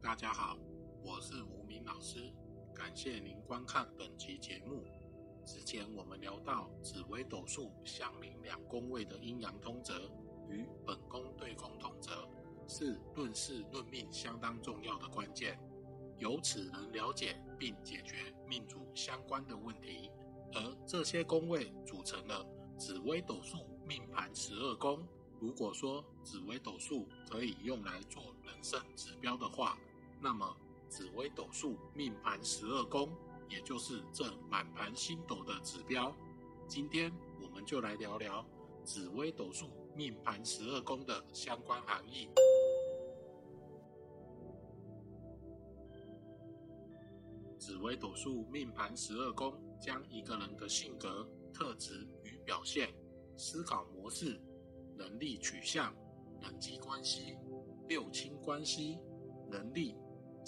[0.00, 0.56] 大家好，
[1.02, 2.32] 我是吴明老师，
[2.72, 4.84] 感谢您观看本集节目。
[5.44, 10.08] 之前我们聊到紫微斗数相邻两宫位的阴阳通则
[10.48, 12.28] 与本宫对宫通则，
[12.68, 15.58] 是论事论命相当重要的关键，
[16.18, 20.10] 由此能了解并解决命主相关的问题。
[20.54, 22.46] 而这些宫位组成了
[22.78, 25.06] 紫微斗数命盘十二宫。
[25.40, 29.78] 如果说紫微斗数可以用来做人生指标的话，
[30.20, 30.56] 那么
[30.88, 33.08] 紫微斗数命盘十二宫，
[33.48, 36.14] 也就是这满盘星斗的指标。
[36.66, 38.44] 今天我们就来聊聊
[38.84, 42.28] 紫微斗数命盘十二宫的相关含义。
[47.58, 52.92] 紫微斗数命盘十二宫将一个人的性格、特质与表现、
[53.36, 54.40] 思考模式。
[54.96, 55.94] 能力取向、
[56.42, 57.36] 人际关系、
[57.88, 58.98] 六亲关系、
[59.48, 59.94] 能力、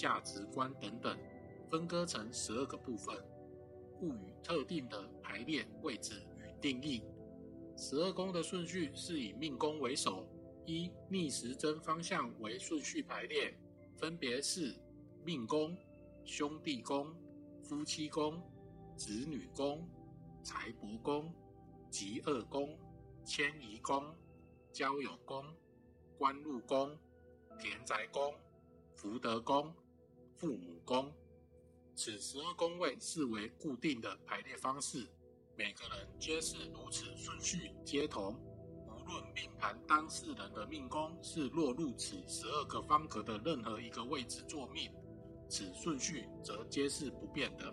[0.01, 1.19] 价值观等等，
[1.69, 3.15] 分割成十二个部分，
[3.99, 7.03] 赋予特定的排列位置与定义。
[7.77, 10.27] 十二宫的顺序是以命宫为首，
[10.65, 13.55] 依逆时针方向为顺序排列，
[13.99, 14.75] 分别是
[15.23, 15.77] 命宫、
[16.25, 17.15] 兄弟宫、
[17.63, 18.43] 夫妻宫、
[18.97, 19.87] 子女宫、
[20.43, 21.31] 财帛宫、
[21.91, 22.75] 吉厄宫、
[23.23, 24.03] 迁移宫。
[24.73, 25.45] 交友宫、
[26.17, 26.97] 官禄宫、
[27.59, 28.33] 田宅宫、
[28.95, 29.75] 福德宫、
[30.41, 31.13] 父母宫，
[31.95, 35.07] 此十二宫位视为固定的排列方式，
[35.55, 38.35] 每个人皆是如此顺序皆同。
[38.87, 44.91] 无论命盘当事人的命宫是落入此十二个方格的任何一个位置做命，
[45.47, 47.71] 此顺序则皆是不变的。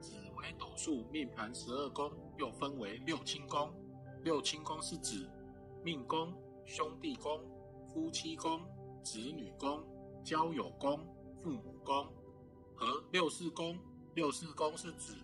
[0.00, 3.74] 紫微斗数命盘十二宫又分为六亲宫，
[4.22, 5.28] 六亲宫是指。
[5.82, 6.32] 命宫、
[6.64, 7.40] 兄弟宫、
[7.92, 8.60] 夫妻宫、
[9.02, 9.84] 子女宫、
[10.24, 11.00] 交友宫、
[11.46, 12.08] 父母宫
[12.74, 13.78] 和六四宫。
[14.16, 15.14] 六四宫是指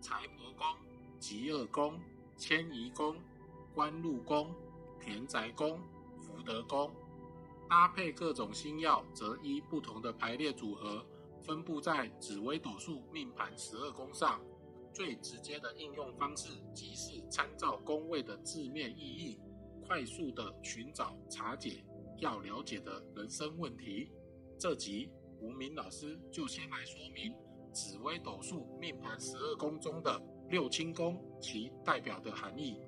[0.00, 0.64] 财帛宫、
[1.18, 1.98] 吉厄宫、
[2.36, 3.16] 迁移宫、
[3.74, 4.54] 官禄宫、
[5.00, 5.80] 田宅宫、
[6.20, 6.88] 福德宫。
[7.68, 11.04] 搭配各种星耀，则依不同的排列组合，
[11.42, 14.40] 分布在紫微斗数命盘十二宫上。
[14.92, 19.40] 最直接的应用方式，即是参照宫位的字面意义。
[19.84, 21.84] 快速的寻找查解
[22.18, 24.12] 要了解的人生问题。
[24.56, 25.10] 这集
[25.40, 27.34] 吴明老师就先来说明
[27.72, 32.80] 紫微斗数命盘十二宫中的六亲宫其代表的含义。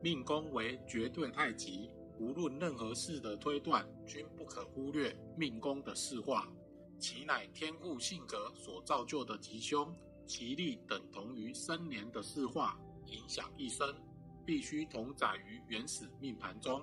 [0.00, 6.52] 命宫为绝对太极，无论任何事的推断，均不可忽略命宫的事化，
[6.98, 9.94] 其乃天赋性格所造就的吉凶。
[10.24, 13.94] 其力等同于生年的四化，影响一生，
[14.46, 16.80] 必须同载于原始命盘中。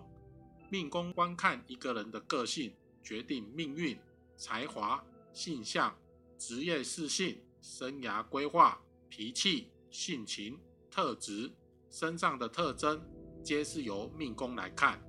[0.70, 3.98] 命宫观看一个人的个性，决定命运、
[4.38, 5.04] 才华、
[5.34, 5.96] 性向、
[6.38, 10.60] 职业、事性、生涯规划、脾气、性情、
[10.92, 11.52] 特质、
[11.90, 13.02] 身上的特征，
[13.44, 15.02] 皆是由命宫来看。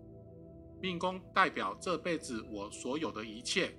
[0.80, 3.76] 命宫代表这辈子我所有的一切。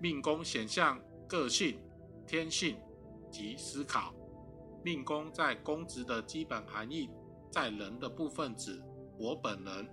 [0.00, 1.78] 命宫显象个性、
[2.26, 2.76] 天性。
[3.30, 4.14] 及思考，
[4.82, 7.10] 命宫在宫职的基本含义，
[7.50, 8.82] 在人的部分指
[9.18, 9.86] 我本人，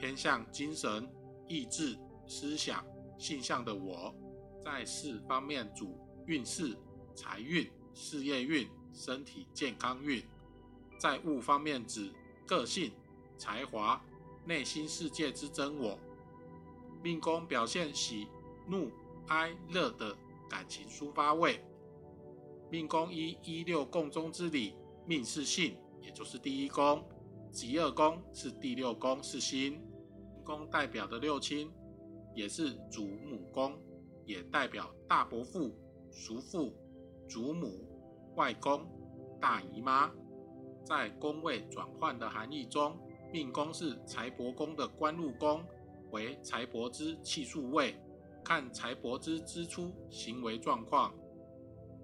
[0.00, 1.06] 偏向精神、
[1.46, 1.94] 意志、
[2.26, 2.82] 思想、
[3.18, 4.14] 性向的我；
[4.64, 5.94] 在事方面主
[6.24, 6.74] 运势、
[7.14, 10.22] 财运、事业运、身体健康运；
[10.98, 12.10] 在物方面指
[12.46, 12.90] 个性、
[13.36, 14.02] 才华、
[14.46, 15.98] 内心世界之真我。
[17.02, 18.26] 命宫表现喜、
[18.66, 18.90] 怒、
[19.26, 20.16] 哀、乐的
[20.48, 21.62] 感情抒发位。
[22.70, 24.72] 命宫依一六共中之理，
[25.04, 27.02] 命是性，也就是第一宫；
[27.52, 29.78] 吉二宫是第六宫，是心。
[30.50, 31.70] 宫代表的六亲，
[32.34, 33.78] 也是祖母宫，
[34.26, 35.72] 也代表大伯父、
[36.10, 36.74] 叔父、
[37.28, 37.86] 祖母、
[38.34, 38.84] 外公、
[39.40, 40.10] 大姨妈。
[40.84, 42.98] 在宫位转换的含义中，
[43.32, 45.64] 命宫是财帛宫的官禄宫，
[46.10, 47.94] 为财帛之气数位，
[48.42, 51.14] 看财帛之支出行为状况。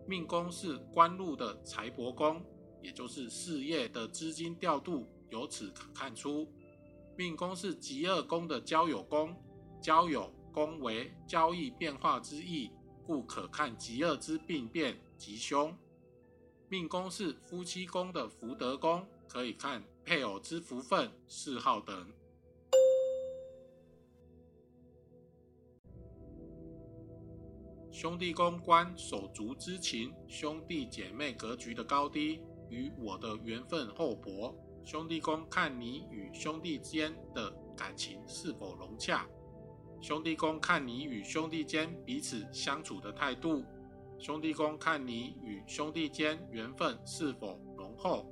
[0.06, 2.40] 命宫是官禄的财帛宫，
[2.80, 6.46] 也就是事业的资金调度，由此可看出。
[7.16, 9.34] 命宫是吉二宫的交友宫，
[9.80, 12.70] 交友宫为交易变化之意，
[13.06, 15.74] 故可看吉二之病变吉凶。
[16.68, 22.12] 命宫是夫妻宫的福德宫，可以看配偶之福分、嗜好等。
[27.90, 34.54] 兄弟宫观手足之情，兄弟姐妹格局的高低与我的缘分厚薄。
[34.86, 39.26] 兄弟宫看你与兄弟间的感情是否融洽。
[40.00, 43.64] 兄弟宫看你与兄弟间彼此相处的态度。
[44.16, 48.30] 兄弟宫看你与兄弟间缘分是否浓厚。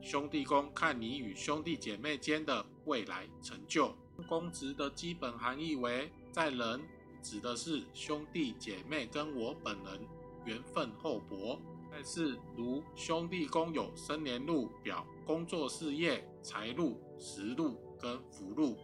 [0.00, 3.92] 兄弟宫看你与兄弟姐妹间的未来成就。
[4.28, 6.80] 公职的基本含义为在人，
[7.20, 10.06] 指的是兄弟姐妹跟我本人
[10.44, 11.60] 缘分厚薄。
[11.96, 18.76] 但是如兄弟宫有生年禄表、工作事业、财路、食路跟福路。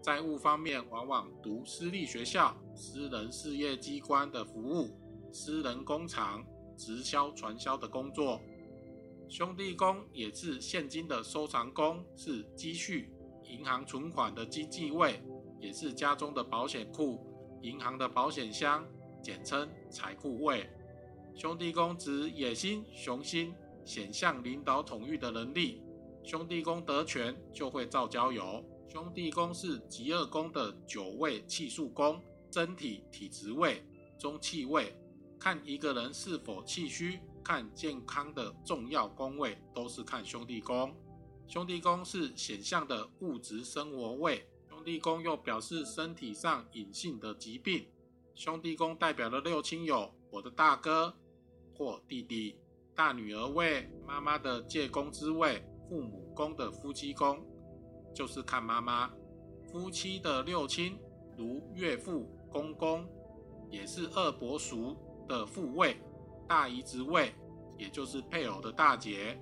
[0.00, 4.96] 在务方面，往往读私立学校、私人事业机关的服务、
[5.32, 8.40] 私人工厂、直销传销的工作。
[9.28, 13.10] 兄弟宫也是现金的收藏宫，是积蓄、
[13.42, 15.20] 银行存款的经济位，
[15.58, 17.26] 也是家中的保险库、
[17.60, 18.86] 银行的保险箱，
[19.20, 20.70] 简称财库位。
[21.34, 25.82] 兄弟宫指野心、雄心、显象领导统御的能力。
[26.22, 28.64] 兄弟宫得权就会造交友。
[28.88, 33.82] 兄弟宫是极恶宫的九位气数宫，真体体质位、
[34.18, 34.94] 中气位，
[35.38, 40.94] 看一个人是否气虚，看健康的重要宫位都是看兄弟宫。
[41.48, 47.86] 兄弟宫是显象的物质生活位，兄弟宫又表示身体上隐性的疾病。
[48.34, 51.14] 兄弟宫代表的六亲有我的大哥
[51.76, 52.56] 或弟弟、
[52.94, 57.44] 大女儿位、妈妈的借宫之位、父母宫的夫妻宫。
[58.14, 59.10] 就是看妈妈，
[59.64, 60.98] 夫妻的六亲，
[61.34, 63.08] 如岳父、公公，
[63.70, 64.94] 也是二伯叔
[65.26, 65.96] 的父位、
[66.46, 67.32] 大姨子位，
[67.78, 69.40] 也就是配偶的大姐，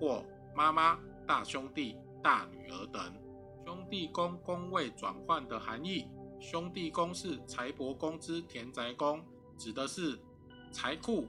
[0.00, 0.24] 或
[0.56, 3.12] 妈妈、大兄弟、大女儿等。
[3.66, 6.08] 兄弟宫宫位转换的含义，
[6.40, 9.22] 兄弟宫是财帛宫之田宅宫，
[9.58, 10.18] 指的是
[10.72, 11.26] 财库、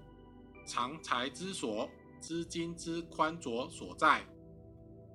[0.70, 1.90] 藏财之所、
[2.20, 4.24] 资金之宽着所在。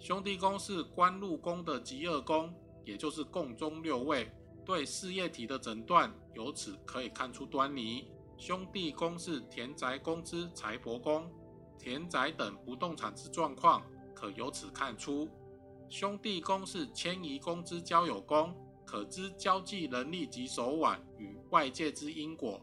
[0.01, 2.53] 兄弟宫是官禄宫的极恶宫，
[2.85, 4.29] 也就是宫中六位，
[4.65, 8.11] 对事业体的诊断，由此可以看出端倪。
[8.37, 11.31] 兄弟宫是田宅宫之财帛宫，
[11.79, 13.81] 田宅等不动产之状况，
[14.13, 15.29] 可由此看出。
[15.89, 18.53] 兄弟宫是迁移宫之交友宫，
[18.85, 22.61] 可知交际能力及手腕与外界之因果。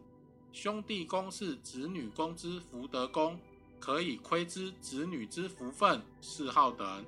[0.54, 3.40] 兄弟宫是子女宫之福德宫，
[3.80, 7.06] 可以窥知子女之福分、嗜好等。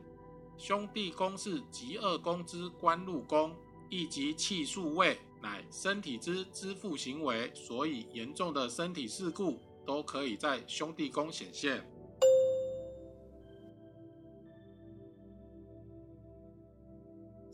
[0.58, 3.54] 兄弟宫是极恶宫之官禄宫，
[3.90, 11.86] 亦即气数位，乃身体之支付行为，所以严重的身体事故都可以在兄弟宫显现。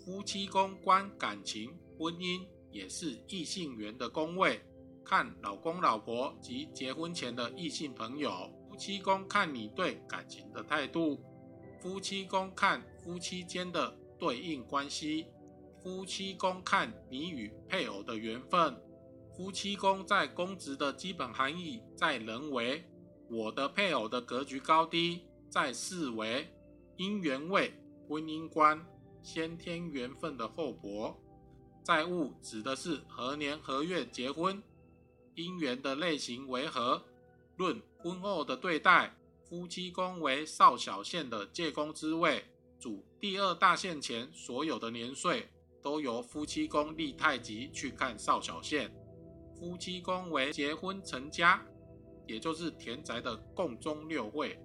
[0.05, 4.61] 夫妻宫观感情、婚姻，也是异性缘的宫位，
[5.03, 8.51] 看老公老婆及结婚前的异性朋友。
[8.69, 11.21] 夫妻宫看你对感情的态度。
[11.81, 15.27] 夫妻宫看夫妻间的对应关系，
[15.81, 18.75] 夫妻宫看你与配偶的缘分。
[19.35, 22.83] 夫妻宫在公职的基本含义，在人为
[23.29, 26.49] 我的配偶的格局高低，在事为
[26.97, 27.73] 姻缘位
[28.07, 28.85] 婚姻观
[29.21, 31.17] 先天缘分的厚薄，
[31.83, 34.61] 在物指的是何年何月结婚，
[35.35, 37.03] 姻缘的类型为何，
[37.57, 39.15] 论婚后的对待。
[39.41, 42.45] 夫妻宫为少小线的借宫之位，
[42.79, 45.49] 主第二大线前所有的年岁，
[45.81, 48.93] 都由夫妻宫立太极去看少小线。
[49.55, 51.65] 夫妻宫为结婚成家，
[52.27, 54.59] 也就是田宅的共中六位。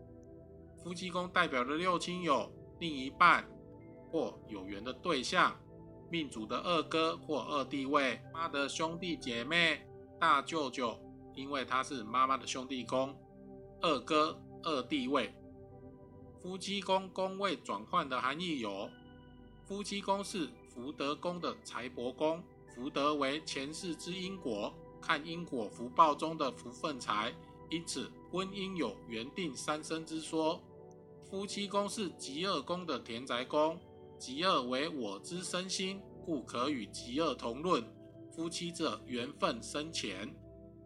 [0.82, 3.48] 夫妻宫代表的六亲有另一半
[4.10, 5.58] 或有缘的对象，
[6.10, 9.82] 命主的二哥或二弟位，妈的兄弟姐妹，
[10.24, 10.98] 大舅舅，
[11.34, 13.14] 因为他是妈妈的兄弟宫，
[13.82, 14.34] 二哥。
[14.62, 15.34] 二弟位，
[16.40, 18.88] 夫妻宫宫位转换的含义有：
[19.66, 22.42] 夫妻宫是福德宫的财帛宫，
[22.74, 27.34] 福德为前世之因果，看因果福报中的福分财，
[27.68, 30.58] 因此婚姻有缘定三生之说。
[31.30, 33.78] 夫妻宫是极恶宫的田宅宫，
[34.18, 37.84] 极恶为我之身心，故可与极恶同论。
[38.34, 40.34] 夫妻者缘分深浅，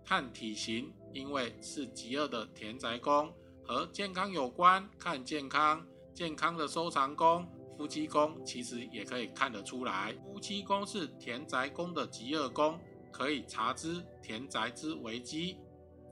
[0.05, 3.33] 看体型，因为是极恶的田宅宫。
[3.65, 10.15] 和健康有关，看健康，健康的收藏宫、夫妻宫其实也可以看得出来。
[10.25, 12.79] 夫妻宫是田宅宫的极恶宫，
[13.11, 15.57] 可以查知田宅之危机。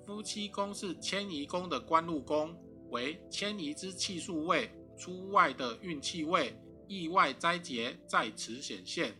[0.07, 2.55] 夫妻宫是迁移宫的官禄宫，
[2.91, 9.15] 为迁移之气数位，出外的运气位，意外灾劫在此显现。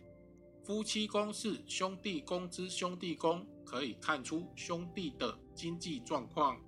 [0.67, 6.59] 夫妻宫是兄弟宫之兄弟宫，可以看出兄弟的经济状况。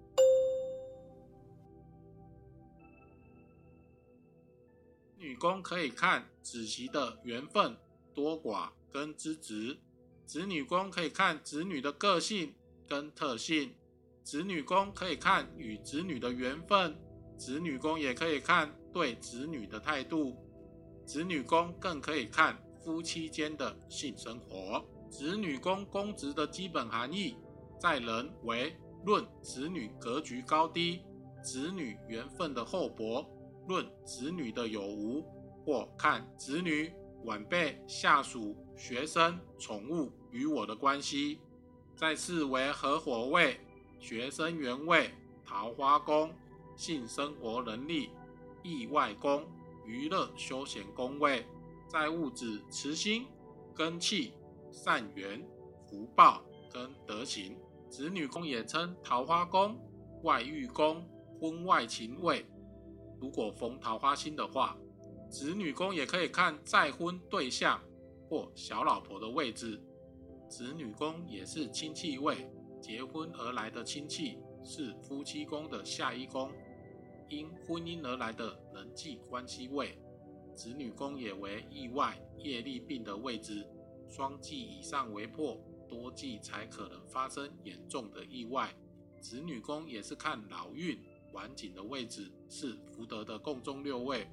[5.18, 7.76] 女宫可以看子媳的缘分
[8.14, 9.78] 多寡跟资质。
[10.26, 12.56] 子女宫可以看子女的个性
[12.88, 13.76] 跟特性，
[14.24, 16.98] 子女宫可以看与子女的缘分，
[17.38, 20.38] 子女宫也可以看对子女的态度，
[21.06, 22.58] 子女宫更可以看
[22.90, 24.84] 夫妻间的性生活。
[25.12, 27.38] 子女宫公职的基本含义，
[27.80, 31.04] 在人为论子女格局高低，
[31.44, 33.24] 子女缘分的厚薄，
[33.68, 35.24] 论子女的有无，
[35.64, 36.92] 或看子女。
[37.26, 41.38] 晚辈、下属、学生、宠物与我的关系，
[41.96, 43.60] 再次为合伙位、
[44.00, 45.12] 学生原位、
[45.46, 46.34] 桃花宫、
[46.76, 48.10] 性生活能力、
[48.64, 49.46] 意外宫、
[49.86, 51.46] 娱乐休闲宫位，
[51.90, 53.26] 在物质慈心、
[53.76, 54.32] 根气、
[54.72, 55.46] 善缘、
[55.90, 56.42] 福报
[56.72, 57.58] 跟德行。
[57.90, 59.76] 子女宫也称桃花宫、
[60.24, 61.04] 外遇宫、
[61.42, 62.46] 婚外情位。
[63.20, 64.78] 如果逢桃花星的话。
[65.32, 67.80] 子女宫也可以看再婚对象
[68.28, 69.80] 或小老婆的位置，
[70.50, 72.50] 子女宫也是亲戚位，
[72.82, 76.52] 结婚而来的亲戚是夫妻宫的下一宫，
[77.28, 80.02] 因婚姻而来的人际关系位。
[80.60, 83.66] 子女宫也为意外业力病的位置，
[84.10, 88.76] 双忌以上为破，多忌才可能发生严重的意外。
[89.22, 91.00] 子女宫也是看老运
[91.32, 94.28] 晚景的位置，是福德的共中六位。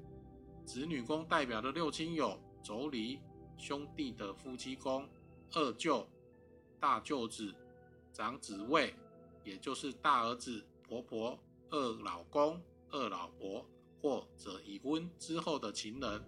[0.64, 3.20] 子女宫代表的六亲有妯娌、
[3.56, 5.08] 兄弟的夫妻宫、
[5.52, 6.04] 二舅、
[6.80, 7.54] 大舅子、
[8.12, 8.92] 长子位，
[9.44, 11.38] 也就是大儿子、婆婆、
[11.70, 13.64] 二老公、二老婆，
[14.06, 16.24] 或者已婚之后的情人，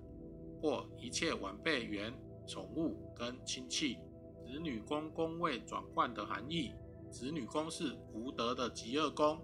[0.60, 2.12] 或一切晚辈缘、
[2.44, 3.98] 宠物跟亲戚。
[4.44, 6.72] 子女宫宫位转换的含义：
[7.08, 9.40] 子女宫是福德的极恶宫，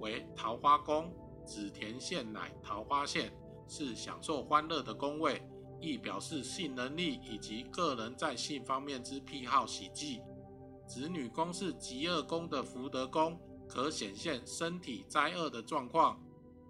[0.00, 1.12] 为桃花宫，
[1.44, 3.30] 紫田县乃桃花县。
[3.68, 5.42] 是享受欢乐的宫位，
[5.78, 10.22] 亦表示性能力以及个人在性方面之癖好喜忌。
[10.86, 13.38] 子女宫是极恶宫的福德宫，
[13.68, 16.18] 可显现身体灾厄的状况。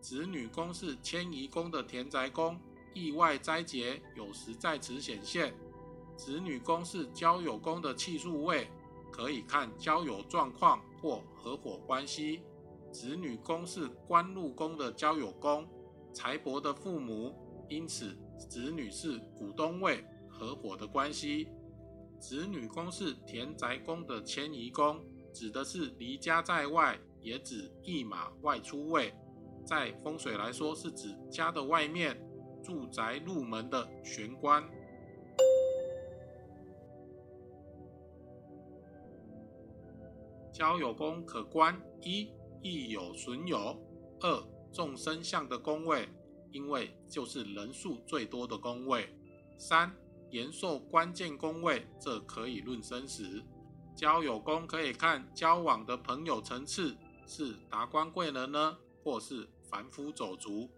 [0.04, 2.60] 子女宫是迁移宫的田宅宫，
[2.92, 5.54] 意外灾劫有时在此显现。
[6.14, 8.68] 子女宫是交友宫的气数位，
[9.10, 12.42] 可以看交友状况或合伙关系。
[12.92, 15.66] 子女宫是官禄宫的交友宫。
[16.12, 17.34] 财帛的父母，
[17.70, 21.48] 因此子女是股东位合伙的关系。
[22.20, 29.14] 子女宫是田宅宫的迁移宫，指的是离家在外，也指一马外出位。
[29.64, 32.20] 在风水来说，是指家的外面，
[32.62, 34.62] 住宅入门的玄关。
[40.52, 42.30] 交友宫可观一
[42.62, 43.76] 益有损友，
[44.20, 44.54] 二。
[44.72, 46.08] 众生相的宫位，
[46.50, 49.08] 因为就是人数最多的宫位。
[49.56, 49.94] 三
[50.30, 53.40] 延寿关键宫位，这可以论生死。
[53.94, 60.70] 交友宫可以看交往的朋友层次，是达官贵人呢，或是凡夫走卒。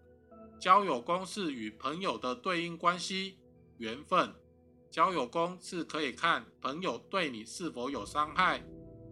[0.59, 3.37] 交友宫是与朋友的对应关系，
[3.77, 4.33] 缘分。
[4.89, 8.63] 交友宫是可以看朋友对你是否有伤害。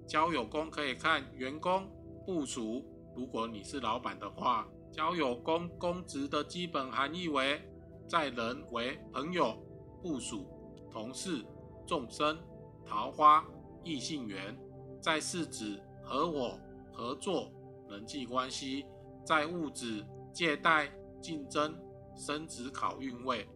[0.07, 1.87] 交友宫可以看员工
[2.25, 4.67] 部署，如果你是老板的话。
[4.91, 7.61] 交友宫公职的基本含义为：
[8.07, 9.61] 在人为朋友、
[10.01, 10.47] 部属、
[10.89, 11.45] 同事、
[11.85, 12.37] 众生、
[12.85, 13.45] 桃花、
[13.83, 14.55] 异性缘；
[15.01, 16.57] 在是指合伙、
[16.93, 17.51] 合作、
[17.89, 18.85] 人际关系；
[19.25, 20.89] 在物指借贷、
[21.21, 21.75] 竞争、
[22.15, 23.47] 升职考运位。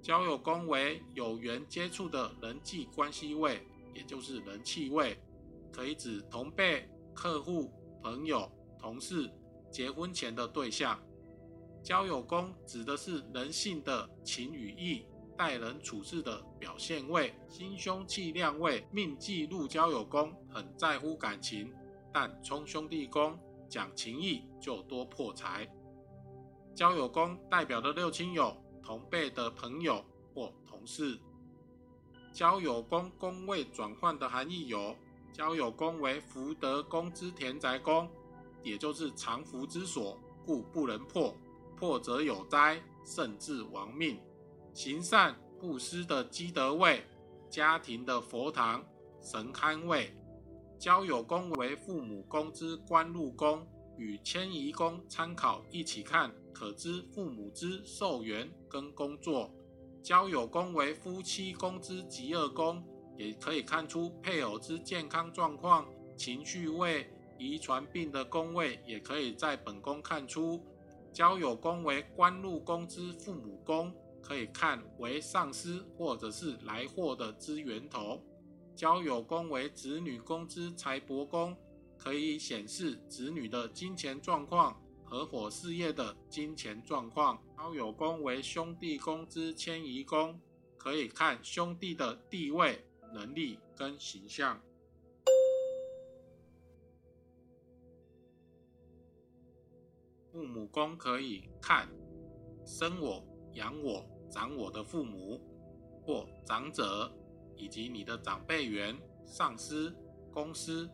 [0.00, 5.18] 交友宫为有缘接触的人际关系位，也就是人气位，
[5.70, 7.70] 可以指同辈、客户、
[8.02, 9.30] 朋友、同事。
[9.70, 11.00] 结婚前的对象，
[11.80, 21.72] 交友宫指的是人性的情与义，待人处事的表现位，心胸气量位，命忌入交友宫，很在乎感情，
[22.12, 23.38] 但冲兄弟宫
[23.70, 25.66] 讲情义就多破财。
[26.74, 31.18] 交友宫代表的六亲有同辈的朋友或同事。
[32.32, 34.96] 交友宫宫位转换的含义有：
[35.32, 38.10] 交友宫为福德宫之田宅宫。
[38.62, 41.34] 也就是藏福之所，故不能破，
[41.76, 44.20] 破则有灾，甚至亡命。
[44.74, 47.02] 行善布施的积德位，
[47.48, 48.84] 家庭的佛堂
[49.22, 50.14] 神龛位，
[50.80, 53.66] 交友宫为父母宫之官禄宫，
[53.98, 59.50] 与迁移宫参考一起看，可知父母之寿元跟工作。
[60.02, 62.82] 交友宫为夫妻宫之极恶宫，
[63.18, 67.06] 也可以看出配偶之健康状况、情绪位。
[67.36, 70.62] 遗传病的宫位也可以在本宫看出，
[71.12, 78.22] 交友宫为官禄宫之父母宫，可以看为上司或者是来货的之源头。
[78.80, 81.54] 交友宫为子女宫之财帛宫，
[81.98, 87.38] 可以显示子女的金钱状况、合伙事业的金钱状况。
[87.58, 90.40] 交友宫为兄弟宫之迁移宫，
[90.78, 92.82] 可以看兄弟的地位、
[93.12, 94.58] 能力跟形象。
[100.32, 101.86] 父母宫可以看
[102.64, 103.22] 生我、
[103.52, 105.38] 养我、长我的父母
[106.02, 107.14] 或长者。
[107.60, 109.94] 以及你的长辈员、上司、
[110.32, 110.90] 公司、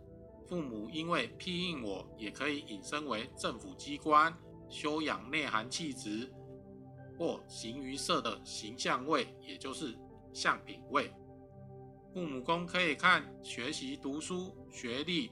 [0.49, 4.37] 父母，因为庇应我，也可以引申为政府机关、
[4.68, 6.28] 修养内涵气质
[7.16, 9.96] 或形于色的形象位，也就是
[10.32, 11.12] 相品位。
[12.12, 15.30] 父母宫可以看学习、读书、学历、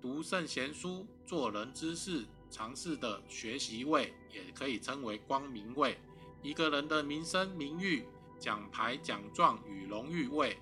[0.00, 5.98] 读圣贤书、做人之事、尝试的学习位，也可以称为光明位。
[6.40, 8.06] 一个人的名声、名誉。
[8.42, 10.58] 奖牌、奖状与荣誉位，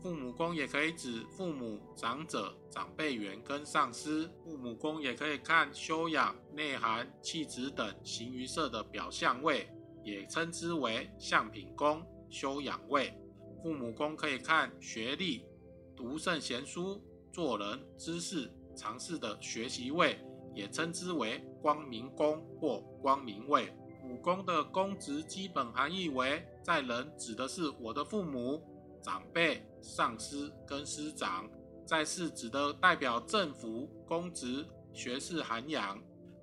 [0.00, 4.30] 父母宫也可以指父母、长者、长辈缘跟上司。
[4.44, 9.68] 父母宫也可以看修养、内涵、气质等形于色的表象位，
[10.04, 13.12] 也称之为相品宫、修养位。
[13.60, 15.44] 父母宫可以看学历、
[15.96, 17.02] 读圣贤书、
[17.32, 20.16] 做人、知识、尝试的学习位，
[20.54, 23.74] 也称之为光明宫或光明位。
[24.26, 28.60] 公的公职基本含义为，在人指的是我的父母、
[29.00, 31.44] 长辈、上司跟师长；
[31.86, 35.96] 在世指的代表政府公职、学士涵养；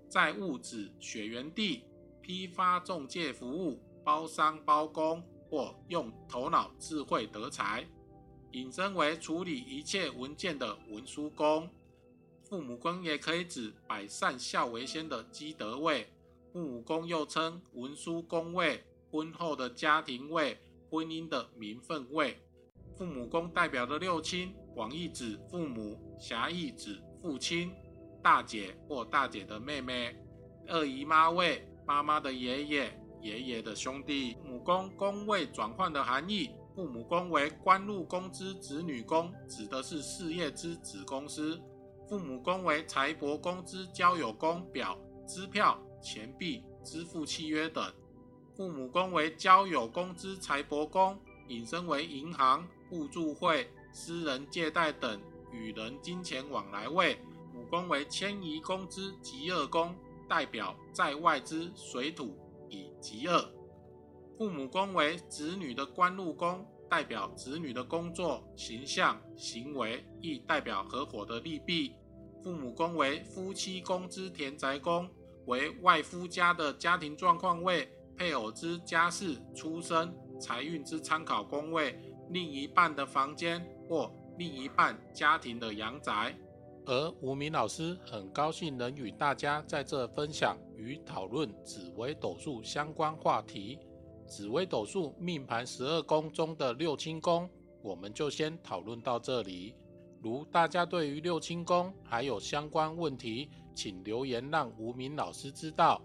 [0.08, 1.84] 在物指血缘地、
[2.22, 7.86] 批发中介服务、包商包工或用头脑智慧得财，
[8.54, 11.70] 引申为处理一切文件的文书工。
[12.46, 16.08] 父母官也可以指百善孝为先的积德位。
[16.53, 20.55] 父母宫又称文书宫位、婚后的家庭位、
[20.88, 22.39] 婚姻的名分位。
[22.95, 27.74] 父母宫代表的六亲，广义指父母，狭义指父亲、
[28.22, 30.16] 大姐或大姐的妹妹、
[30.68, 34.37] 二姨妈位、妈妈的爷爷、爷爷的兄弟。
[34.46, 41.57] 母宫宫位转换的含义，父母宫为官禄宫之子女宫，指的是事业之子公司；
[42.07, 44.96] 父母宫为财帛宫之交友宫，表
[45.27, 45.83] 支票。
[46.03, 47.92] 钱币、支付契约等，
[48.55, 55.20] 父母宫为交友宫之财帛宫，引申为银行、互助会、私人借贷等
[55.51, 57.18] 与人金钱往来位。
[57.53, 59.96] 母宫为迁移宫之极恶宫，
[60.27, 62.37] 代表在外之水土
[62.68, 63.50] 以极恶。
[64.37, 71.94] 父母宫为子女的官禄宫，代表子女的工作、形象、行为，亦代表合伙的利弊。
[72.44, 75.07] 父母宫为夫妻宫之田宅宫。
[75.46, 86.36] 为外夫家的家庭状况位，配偶之家世、出身、财运之参考宫位，另一半的房间或另一半家庭的阳宅。
[86.86, 93.79] 而吴明老师很高兴能与大家在这分享与讨论紫微斗数相关话题。
[94.27, 97.50] 紫微斗数命盘十二宫中的六亲宫，
[97.82, 99.75] 我们就先讨论到这里。
[100.22, 106.01] 如大家对于六亲宫还有相关问题，请留言让吴明老师知道，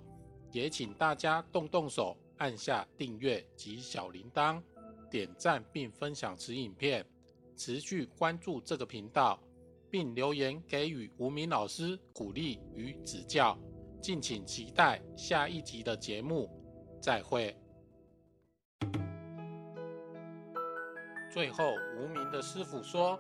[0.53, 4.63] 也请大家动动手按下订阅及小铃铛，
[5.11, 7.05] 点赞并分享此影片，
[7.57, 9.39] 持续关注这个频道，
[9.91, 13.59] 并留言给予吴明老师鼓励与指教。
[14.01, 16.49] 敬请期待下一集的节目，
[17.01, 17.57] 再会。
[21.31, 23.19] 最后，无名的师傅说。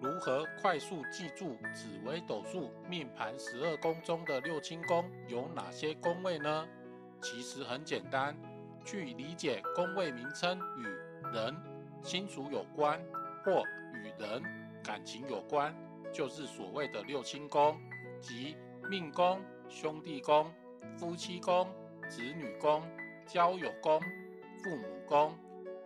[0.00, 6.68] 如何快速记住紫微斗数命盘十二宫中的六亲宫有哪些宫位呢？
[7.22, 8.36] 其实很简单，
[8.84, 10.84] 去理解宫位名称与
[11.34, 11.56] 人
[12.02, 13.02] 亲属有关，
[13.42, 13.62] 或
[13.94, 14.42] 与人
[14.84, 15.74] 感情有关，
[16.12, 17.80] 就是所谓的六亲宫，
[18.20, 18.54] 即
[18.90, 20.52] 命宫、兄弟宫、
[20.98, 21.66] 夫妻宫、
[22.06, 22.82] 子女宫、
[23.26, 23.98] 交友宫、
[24.62, 25.34] 父母宫，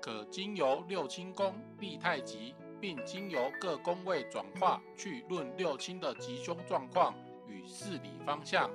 [0.02, 2.54] 可经由六亲宫立太极。
[2.80, 7.14] 并经由各宫位转化去论六亲的吉凶状况
[7.46, 8.70] 与事理方向，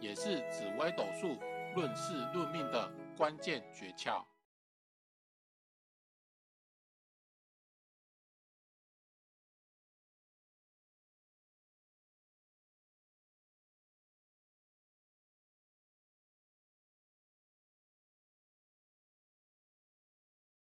[0.00, 1.36] 也是紫微斗数
[1.74, 4.24] 论事论命的关键诀窍。